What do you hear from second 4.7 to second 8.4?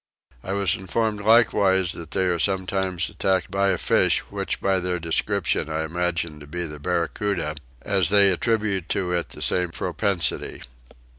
their description I imagine to be the barracoota, as they